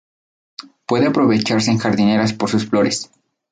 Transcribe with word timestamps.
Puede 0.87 1.05
aprovecharse 1.05 1.69
en 1.69 1.77
jardinería 1.77 2.25
por 2.35 2.49
sus 2.49 2.65
flores. 2.67 3.11